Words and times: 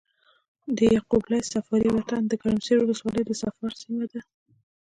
د 0.75 0.77
يعقوب 0.93 1.23
ليث 1.31 1.45
صفاري 1.55 1.89
وطن 1.93 2.21
د 2.27 2.33
ګرمسېر 2.41 2.77
ولسوالي 2.79 3.23
د 3.25 3.31
صفار 3.41 3.71
سيمه 3.81 4.05
ده۔ 4.11 4.21